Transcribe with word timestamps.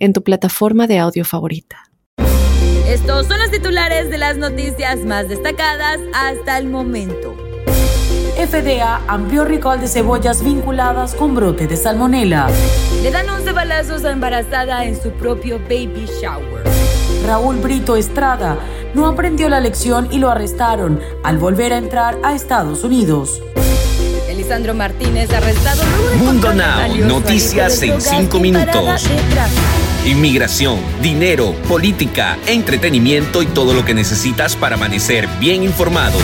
en 0.00 0.12
tu 0.12 0.24
plataforma 0.24 0.86
de 0.86 0.98
audio 0.98 1.24
favorita. 1.24 1.84
Estos 2.88 3.28
son 3.28 3.38
los 3.38 3.52
titulares 3.52 4.10
de 4.10 4.18
las 4.18 4.36
noticias 4.36 5.04
más 5.04 5.28
destacadas 5.28 6.00
hasta 6.12 6.58
el 6.58 6.66
momento. 6.66 7.36
FDA 8.36 9.02
amplió 9.06 9.44
recall 9.44 9.80
de 9.80 9.86
cebollas 9.86 10.42
vinculadas 10.42 11.14
con 11.14 11.34
brote 11.34 11.66
de 11.66 11.76
salmonela. 11.76 12.48
Le 13.02 13.10
dan 13.10 13.28
11 13.28 13.52
balazos 13.52 14.04
a 14.04 14.10
embarazada 14.10 14.84
en 14.86 15.00
su 15.00 15.10
propio 15.10 15.58
baby 15.60 16.06
shower. 16.20 16.64
Raúl 17.26 17.56
Brito 17.56 17.96
Estrada 17.96 18.58
no 18.94 19.06
aprendió 19.06 19.48
la 19.48 19.60
lección 19.60 20.08
y 20.10 20.18
lo 20.18 20.30
arrestaron 20.30 21.00
al 21.22 21.38
volver 21.38 21.72
a 21.72 21.78
entrar 21.78 22.18
a 22.24 22.34
Estados 22.34 22.82
Unidos. 22.82 23.40
Elisandro 24.28 24.74
Martínez 24.74 25.30
arrestado 25.32 25.82
Mundo 26.18 26.52
Now, 26.54 26.96
noticias 27.06 27.82
en 27.82 28.00
5 28.00 28.40
minutos. 28.40 29.06
Inmigración, 30.06 30.80
dinero, 31.02 31.52
política, 31.68 32.38
entretenimiento 32.46 33.42
y 33.42 33.46
todo 33.46 33.74
lo 33.74 33.84
que 33.84 33.92
necesitas 33.92 34.56
para 34.56 34.76
amanecer 34.76 35.28
bien 35.38 35.62
informado. 35.62 36.18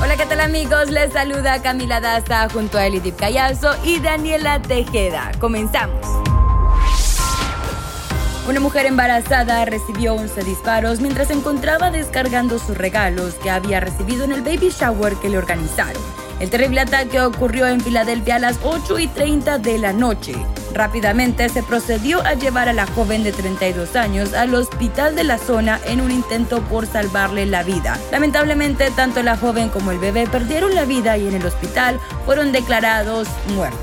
Hola, 0.00 0.16
¿qué 0.16 0.26
tal 0.26 0.40
amigos? 0.40 0.92
Les 0.92 1.12
saluda 1.12 1.60
Camila 1.60 2.00
Daza 2.00 2.48
junto 2.50 2.78
a 2.78 2.86
Elidip 2.86 3.16
Callazo 3.16 3.74
y 3.84 3.98
Daniela 3.98 4.62
Tejeda. 4.62 5.32
Comenzamos. 5.40 6.06
Una 8.48 8.60
mujer 8.60 8.86
embarazada 8.86 9.64
recibió 9.64 10.14
11 10.14 10.44
disparos 10.44 11.00
mientras 11.00 11.28
se 11.28 11.34
encontraba 11.34 11.90
descargando 11.90 12.60
sus 12.60 12.78
regalos 12.78 13.34
que 13.42 13.50
había 13.50 13.80
recibido 13.80 14.22
en 14.24 14.30
el 14.30 14.42
baby 14.42 14.68
shower 14.70 15.16
que 15.16 15.30
le 15.30 15.38
organizaron. 15.38 16.00
El 16.38 16.48
terrible 16.48 16.82
ataque 16.82 17.20
ocurrió 17.20 17.66
en 17.66 17.80
Filadelfia 17.80 18.36
a 18.36 18.38
las 18.38 18.60
8 18.62 19.00
y 19.00 19.08
30 19.08 19.58
de 19.58 19.78
la 19.78 19.92
noche. 19.92 20.34
Rápidamente 20.74 21.48
se 21.48 21.62
procedió 21.62 22.20
a 22.26 22.34
llevar 22.34 22.68
a 22.68 22.72
la 22.72 22.86
joven 22.86 23.22
de 23.22 23.30
32 23.32 23.94
años 23.94 24.34
al 24.34 24.52
hospital 24.56 25.14
de 25.14 25.22
la 25.22 25.38
zona 25.38 25.80
en 25.86 26.00
un 26.00 26.10
intento 26.10 26.62
por 26.62 26.86
salvarle 26.86 27.46
la 27.46 27.62
vida. 27.62 27.96
Lamentablemente, 28.10 28.90
tanto 28.90 29.22
la 29.22 29.36
joven 29.36 29.68
como 29.68 29.92
el 29.92 30.00
bebé 30.00 30.26
perdieron 30.26 30.74
la 30.74 30.84
vida 30.84 31.16
y 31.16 31.28
en 31.28 31.34
el 31.34 31.46
hospital 31.46 32.00
fueron 32.26 32.50
declarados 32.50 33.28
muertos. 33.54 33.80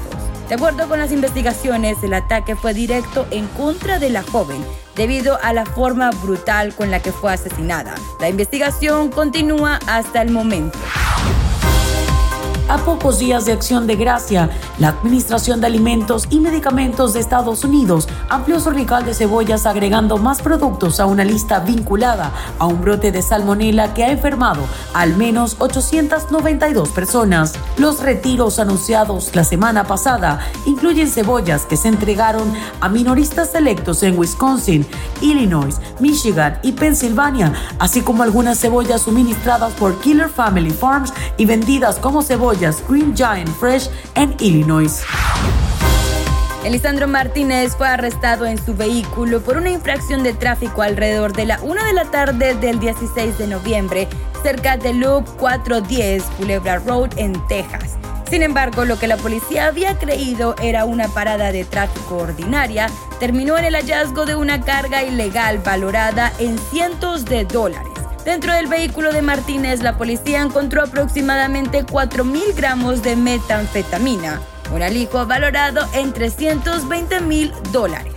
De 0.50 0.56
acuerdo 0.56 0.90
con 0.90 1.00
las 1.00 1.14
investigaciones, 1.14 2.04
el 2.04 2.14
ataque 2.14 2.58
fue 2.58 2.74
directo 2.74 3.26
en 3.32 3.48
contra 3.48 3.98
de 3.98 4.10
la 4.10 4.22
joven 4.22 4.62
debido 4.98 5.40
a 5.42 5.54
la 5.54 5.66
forma 5.66 6.10
brutal 6.10 6.76
con 6.76 6.92
la 6.92 7.02
que 7.02 7.14
fue 7.14 7.32
asesinada. 7.32 7.96
La 8.20 8.28
investigación 8.28 9.12
continúa 9.12 9.80
hasta 9.88 10.22
el 10.22 10.30
momento. 10.30 10.78
A 12.72 12.78
pocos 12.78 13.20
días 13.20 13.44
de 13.44 13.52
acción 13.52 13.86
de 13.86 13.98
gracia, 13.98 14.50
la 14.80 14.88
Administración 14.88 15.60
de 15.60 15.68
Alimentos 15.68 16.26
y 16.30 16.40
Medicamentos 16.40 17.12
de 17.12 17.20
Estados 17.20 17.66
Unidos 17.66 18.08
amplió 18.30 18.62
su 18.62 18.70
rical 18.70 19.04
de 19.04 19.14
cebollas 19.14 19.66
agregando 19.66 20.18
más 20.18 20.42
productos 20.42 21.02
a 21.02 21.06
una 21.06 21.26
lista 21.26 21.60
vinculada 21.60 22.32
a 22.60 22.68
un 22.68 22.80
brote 22.80 23.12
de 23.12 23.22
salmonela 23.22 23.94
que 23.94 24.06
ha 24.06 24.12
enfermado 24.12 24.62
al 24.94 25.18
menos 25.18 25.58
892 25.60 26.88
personas. 26.92 27.56
Los 27.78 28.00
retiros 28.00 28.58
anunciados 28.58 29.36
la 29.36 29.44
semana 29.44 29.84
pasada 29.84 30.40
incluyen 30.66 31.10
cebollas 31.10 31.66
que 31.66 31.76
se 31.76 31.90
entregaron 31.90 32.54
a 32.80 32.88
minoristas 32.88 33.52
selectos 33.52 34.02
en 34.02 34.18
Wisconsin, 34.18 34.88
Illinois, 35.20 35.76
Michigan 36.00 36.58
y 36.64 36.72
Pensilvania, 36.72 37.52
así 37.80 38.00
como 38.00 38.24
algunas 38.24 38.62
cebollas 38.62 39.02
suministradas 39.02 39.74
por 39.74 40.00
Killer 40.00 40.30
Family 40.30 40.72
Farms 40.72 41.12
y 41.36 41.46
vendidas 41.46 41.98
como 41.98 42.22
cebollas 42.22 42.61
Green 42.88 43.16
Giant 43.16 43.50
Fresh 43.60 43.90
en 44.16 44.36
Illinois. 44.40 45.04
Elisandro 46.64 47.08
Martínez 47.08 47.76
fue 47.76 47.88
arrestado 47.88 48.46
en 48.46 48.64
su 48.64 48.76
vehículo 48.76 49.42
por 49.42 49.58
una 49.58 49.72
infracción 49.72 50.22
de 50.22 50.34
tráfico 50.34 50.84
alrededor 50.84 51.34
de 51.34 51.46
la 51.48 51.60
1 51.64 51.84
de 51.84 51.94
la 51.94 52.06
tarde 52.06 52.54
del 52.54 52.80
16 52.80 53.40
de 53.40 53.48
noviembre 53.48 54.08
cerca 54.44 54.78
de 54.78 54.94
Loop 54.94 55.26
410 55.38 56.24
Culebra 56.38 56.78
Road 56.78 57.18
en 57.18 57.34
Texas. 57.48 57.98
Sin 58.30 58.44
embargo, 58.44 58.86
lo 58.86 59.00
que 59.00 59.08
la 59.08 59.18
policía 59.18 59.66
había 59.66 59.98
creído 59.98 60.56
era 60.62 60.86
una 60.86 61.08
parada 61.08 61.52
de 61.52 61.66
tráfico 61.66 62.18
ordinaria 62.18 62.88
terminó 63.20 63.58
en 63.58 63.66
el 63.66 63.76
hallazgo 63.76 64.26
de 64.26 64.36
una 64.36 64.62
carga 64.62 65.04
ilegal 65.04 65.58
valorada 65.60 66.32
en 66.40 66.58
cientos 66.58 67.26
de 67.26 67.46
dólares. 67.46 67.91
Dentro 68.26 68.54
del 68.54 68.68
vehículo 68.68 69.12
de 69.12 69.24
Martínez, 69.24 69.82
la 69.82 69.98
policía 69.98 70.42
encontró 70.42 70.84
aproximadamente 70.84 71.84
4.000 71.86 72.56
gramos 72.56 73.02
de 73.02 73.16
metanfetamina, 73.16 74.40
un 74.72 74.84
alijo 74.84 75.26
valorado 75.26 75.88
en 75.94 76.14
320 76.14 77.20
mil 77.22 77.52
dólares. 77.72 78.14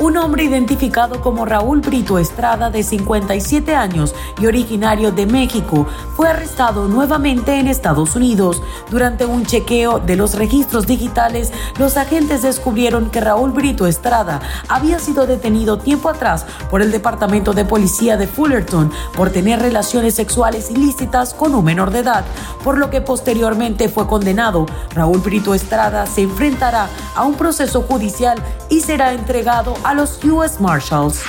Un 0.00 0.16
hombre 0.16 0.44
identificado 0.44 1.20
como 1.20 1.44
Raúl 1.44 1.82
Brito 1.82 2.18
Estrada, 2.18 2.70
de 2.70 2.82
57 2.82 3.74
años 3.74 4.14
y 4.40 4.46
originario 4.46 5.12
de 5.12 5.26
México, 5.26 5.86
fue 6.16 6.26
arrestado 6.26 6.88
nuevamente 6.88 7.58
en 7.58 7.68
Estados 7.68 8.16
Unidos. 8.16 8.62
Durante 8.90 9.26
un 9.26 9.44
chequeo 9.44 9.98
de 9.98 10.16
los 10.16 10.36
registros 10.36 10.86
digitales, 10.86 11.52
los 11.78 11.98
agentes 11.98 12.40
descubrieron 12.40 13.10
que 13.10 13.20
Raúl 13.20 13.52
Brito 13.52 13.86
Estrada 13.86 14.40
había 14.68 14.98
sido 14.98 15.26
detenido 15.26 15.76
tiempo 15.76 16.08
atrás 16.08 16.46
por 16.70 16.80
el 16.80 16.92
Departamento 16.92 17.52
de 17.52 17.66
Policía 17.66 18.16
de 18.16 18.26
Fullerton 18.26 18.90
por 19.14 19.28
tener 19.28 19.60
relaciones 19.60 20.14
sexuales 20.14 20.70
ilícitas 20.70 21.34
con 21.34 21.54
un 21.54 21.62
menor 21.66 21.90
de 21.90 21.98
edad, 21.98 22.24
por 22.64 22.78
lo 22.78 22.88
que 22.88 23.02
posteriormente 23.02 23.90
fue 23.90 24.06
condenado. 24.06 24.64
Raúl 24.94 25.18
Brito 25.18 25.52
Estrada 25.52 26.06
se 26.06 26.22
enfrentará 26.22 26.88
a 27.14 27.24
un 27.24 27.34
proceso 27.34 27.82
judicial 27.82 28.42
y 28.70 28.80
será 28.80 29.12
entregado 29.12 29.74
a 29.84 29.92
los 29.92 30.24
US 30.24 30.60
Marshals. 30.60 31.20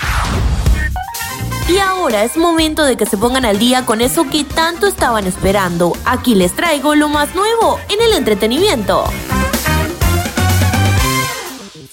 Y 1.67 1.77
ahora 1.79 2.23
es 2.23 2.37
momento 2.37 2.83
de 2.83 2.97
que 2.97 3.05
se 3.05 3.17
pongan 3.17 3.45
al 3.45 3.57
día 3.57 3.85
con 3.85 4.01
eso 4.01 4.25
que 4.29 4.43
tanto 4.43 4.87
estaban 4.87 5.25
esperando. 5.25 5.93
Aquí 6.05 6.35
les 6.35 6.53
traigo 6.53 6.95
lo 6.95 7.09
más 7.09 7.33
nuevo 7.35 7.79
en 7.89 8.01
el 8.01 8.13
entretenimiento. 8.13 9.05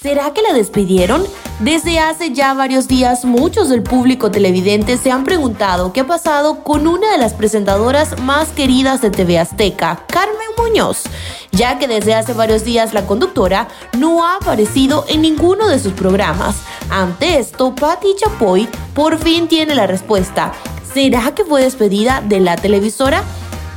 ¿Será 0.01 0.31
que 0.31 0.41
la 0.41 0.53
despidieron? 0.53 1.25
Desde 1.59 1.99
hace 1.99 2.31
ya 2.31 2.53
varios 2.53 2.87
días, 2.87 3.25
muchos 3.25 3.67
del 3.67 3.83
público 3.83 4.31
televidente 4.31 4.95
se 4.95 5.11
han 5.11 5.25
preguntado 5.25 5.91
qué 5.91 5.99
ha 5.99 6.07
pasado 6.07 6.63
con 6.63 6.87
una 6.87 7.11
de 7.11 7.17
las 7.17 7.33
presentadoras 7.33 8.17
más 8.21 8.47
queridas 8.49 9.01
de 9.01 9.11
TV 9.11 9.37
Azteca, 9.37 10.05
Carmen 10.07 10.37
Muñoz, 10.57 11.03
ya 11.51 11.79
que 11.79 11.89
desde 11.89 12.15
hace 12.15 12.31
varios 12.31 12.63
días 12.63 12.93
la 12.93 13.05
conductora 13.05 13.67
no 13.97 14.25
ha 14.25 14.35
aparecido 14.35 15.03
en 15.09 15.21
ninguno 15.21 15.67
de 15.67 15.79
sus 15.79 15.91
programas. 15.91 16.55
Ante 16.89 17.37
esto, 17.37 17.75
Patti 17.75 18.15
Chapoy 18.15 18.69
por 18.93 19.17
fin 19.17 19.49
tiene 19.49 19.75
la 19.75 19.85
respuesta. 19.85 20.53
¿Será 20.93 21.35
que 21.35 21.43
fue 21.43 21.61
despedida 21.61 22.23
de 22.25 22.39
la 22.39 22.55
televisora? 22.55 23.21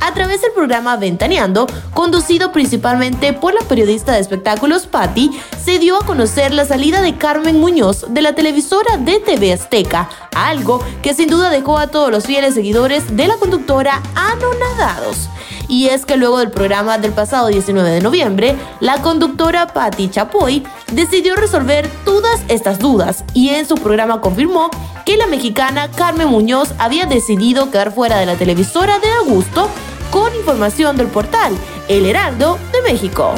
A 0.03 0.13
través 0.13 0.41
del 0.41 0.51
programa 0.51 0.97
Ventaneando, 0.97 1.65
conducido 1.93 2.51
principalmente 2.51 3.31
por 3.31 3.53
la 3.53 3.61
periodista 3.61 4.11
de 4.11 4.19
espectáculos 4.19 4.85
Patty, 4.85 5.31
se 5.63 5.79
dio 5.79 5.95
a 5.95 6.05
conocer 6.05 6.53
la 6.53 6.65
salida 6.65 7.01
de 7.01 7.15
Carmen 7.15 7.57
Muñoz 7.57 8.05
de 8.09 8.21
la 8.21 8.35
televisora 8.35 8.97
de 8.97 9.21
TV 9.21 9.53
Azteca, 9.53 10.09
algo 10.35 10.83
que 11.01 11.13
sin 11.13 11.29
duda 11.29 11.49
dejó 11.49 11.77
a 11.77 11.87
todos 11.87 12.11
los 12.11 12.25
fieles 12.25 12.53
seguidores 12.53 13.15
de 13.15 13.27
la 13.27 13.37
conductora 13.37 14.01
anonadados. 14.13 15.29
Y 15.69 15.87
es 15.87 16.05
que 16.05 16.17
luego 16.17 16.39
del 16.39 16.51
programa 16.51 16.97
del 16.97 17.13
pasado 17.13 17.47
19 17.47 17.89
de 17.89 18.01
noviembre, 18.01 18.57
la 18.81 19.01
conductora 19.01 19.67
Patti 19.67 20.09
Chapoy 20.09 20.63
decidió 20.91 21.37
resolver 21.37 21.89
todas 22.03 22.41
estas 22.49 22.79
dudas 22.79 23.23
y 23.33 23.49
en 23.49 23.65
su 23.65 23.75
programa 23.75 24.19
confirmó 24.19 24.69
que 25.05 25.15
la 25.15 25.27
mexicana 25.27 25.89
Carmen 25.89 26.27
Muñoz 26.27 26.73
había 26.77 27.05
decidido 27.05 27.71
quedar 27.71 27.93
fuera 27.93 28.17
de 28.17 28.25
la 28.25 28.35
televisora 28.35 28.99
de 28.99 29.09
Augusto 29.21 29.69
con 30.13 30.33
información 30.35 30.95
del 30.95 31.07
portal 31.07 31.57
El 31.87 32.05
Heraldo 32.05 32.59
de 32.71 32.83
México. 32.83 33.33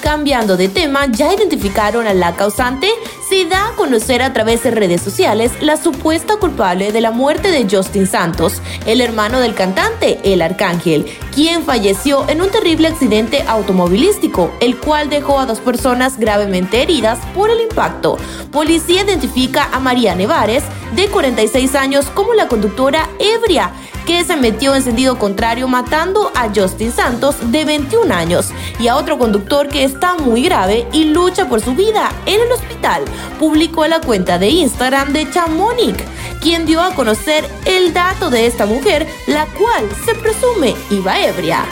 Cambiando 0.00 0.56
de 0.56 0.68
tema, 0.68 1.06
¿ya 1.06 1.34
identificaron 1.34 2.06
a 2.06 2.14
la 2.14 2.36
causante? 2.36 2.88
Se 3.28 3.44
da 3.46 3.66
a 3.66 3.72
conocer 3.72 4.22
a 4.22 4.32
través 4.32 4.62
de 4.62 4.70
redes 4.70 5.00
sociales 5.00 5.50
la 5.60 5.76
supuesta 5.76 6.36
culpable 6.36 6.92
de 6.92 7.00
la 7.00 7.10
muerte 7.10 7.50
de 7.50 7.66
Justin 7.68 8.06
Santos, 8.06 8.62
el 8.86 9.00
hermano 9.00 9.40
del 9.40 9.56
cantante, 9.56 10.20
el 10.22 10.40
Arcángel, 10.40 11.06
quien 11.34 11.64
falleció 11.64 12.28
en 12.28 12.40
un 12.40 12.50
terrible 12.50 12.86
accidente 12.86 13.42
automovilístico, 13.48 14.52
el 14.60 14.78
cual 14.78 15.10
dejó 15.10 15.40
a 15.40 15.46
dos 15.46 15.58
personas 15.58 16.16
gravemente 16.16 16.80
heridas 16.80 17.18
por 17.34 17.50
el 17.50 17.60
impacto. 17.60 18.16
Policía 18.52 19.02
identifica 19.02 19.68
a 19.72 19.80
María 19.80 20.14
Nevares, 20.14 20.62
de 20.94 21.08
46 21.08 21.74
años, 21.74 22.06
como 22.06 22.32
la 22.34 22.46
conductora 22.46 23.08
ebria 23.18 23.72
que 24.06 24.24
se 24.24 24.36
metió 24.36 24.74
en 24.74 24.82
sentido 24.82 25.18
contrario 25.18 25.66
matando 25.66 26.30
a 26.34 26.48
Justin 26.54 26.92
Santos 26.92 27.36
de 27.50 27.64
21 27.64 28.14
años 28.14 28.50
y 28.78 28.86
a 28.86 28.96
otro 28.96 29.18
conductor 29.18 29.68
que 29.68 29.84
está 29.84 30.14
muy 30.14 30.42
grave 30.44 30.86
y 30.92 31.04
lucha 31.04 31.48
por 31.48 31.60
su 31.60 31.74
vida 31.74 32.10
en 32.24 32.40
el 32.40 32.52
hospital, 32.52 33.04
publicó 33.38 33.86
la 33.86 34.00
cuenta 34.00 34.38
de 34.38 34.48
Instagram 34.48 35.12
de 35.12 35.28
Chamonic, 35.28 36.04
quien 36.40 36.64
dio 36.66 36.80
a 36.80 36.94
conocer 36.94 37.44
el 37.64 37.92
dato 37.92 38.30
de 38.30 38.46
esta 38.46 38.64
mujer, 38.64 39.06
la 39.26 39.46
cual 39.46 39.84
se 40.04 40.14
presume 40.14 40.74
iba 40.90 41.20
ebria. 41.20 41.64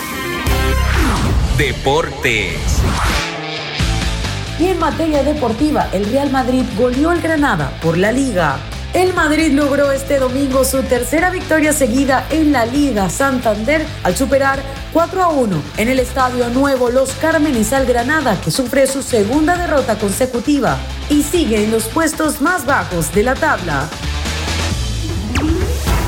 Deportes. 1.57 2.59
Y 4.59 4.67
en 4.67 4.79
materia 4.79 5.23
deportiva, 5.23 5.89
el 5.93 6.05
Real 6.07 6.31
Madrid 6.31 6.65
goleó 6.77 7.11
al 7.11 7.21
Granada 7.21 7.73
por 7.81 7.97
la 7.97 8.11
liga. 8.11 8.59
El 8.95 9.13
Madrid 9.13 9.53
logró 9.53 9.91
este 9.91 10.21
domingo 10.21 10.65
su 10.65 10.85
tercera 10.85 11.29
victoria 11.29 11.73
seguida 11.73 12.29
en 12.31 12.53
la 12.53 12.65
Liga 12.65 13.11
Santander 13.11 13.85
al 14.05 14.17
superar 14.17 14.63
4 14.93 15.21
a 15.21 15.29
1 15.31 15.63
en 15.79 15.89
el 15.89 15.99
Estadio 15.99 16.49
Nuevo 16.51 16.91
Los 16.91 17.11
Cármenes 17.15 17.73
al 17.73 17.87
Granada, 17.87 18.41
que 18.41 18.53
sufre 18.53 18.87
su 18.87 19.03
segunda 19.03 19.57
derrota 19.57 19.99
consecutiva 19.99 20.79
y 21.11 21.25
sigue 21.25 21.65
en 21.65 21.73
los 21.73 21.87
puestos 21.87 22.41
más 22.41 22.67
bajos 22.67 23.13
de 23.13 23.25
la 23.25 23.35
tabla. 23.35 23.89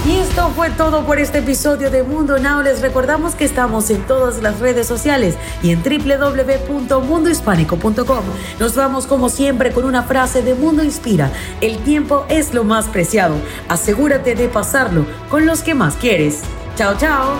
Y 0.06 0.19
esto 0.19 0.50
fue 0.50 0.69
todo 0.70 1.05
por 1.05 1.19
este 1.19 1.38
episodio 1.38 1.91
de 1.91 2.05
Mundo 2.05 2.38
Now. 2.38 2.62
Les 2.62 2.81
recordamos 2.81 3.35
que 3.35 3.44
estamos 3.44 3.91
en 3.91 4.06
todas 4.06 4.41
las 4.41 4.61
redes 4.61 4.87
sociales 4.87 5.35
y 5.64 5.73
en 5.73 5.82
www.mundohispánico.com. 5.82 8.25
Nos 8.61 8.76
vamos 8.76 9.08
como 9.08 9.29
siempre 9.29 9.73
con 9.73 9.85
una 9.85 10.05
frase 10.05 10.43
de 10.43 10.55
Mundo 10.55 10.85
Inspira. 10.85 11.32
El 11.61 11.79
tiempo 11.79 12.25
es 12.29 12.55
lo 12.55 12.62
más 12.62 12.87
preciado. 12.87 13.35
Asegúrate 13.69 14.37
de 14.37 14.49
pasarlo 14.49 15.05
con 15.29 15.44
los 15.44 15.62
que 15.62 15.75
más 15.75 15.97
quieres. 15.97 16.43
Chao, 16.76 16.97
chao. 16.97 17.35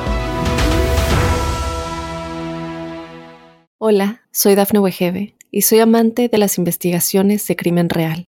Hola, 3.79 4.23
soy 4.33 4.57
Dafne 4.57 4.81
Wegebe 4.81 5.37
y 5.53 5.63
soy 5.63 5.79
amante 5.79 6.29
de 6.29 6.39
las 6.39 6.59
investigaciones 6.59 7.47
de 7.47 7.55
crimen 7.55 7.89
real. 7.89 8.26